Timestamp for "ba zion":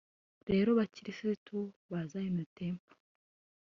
1.91-2.39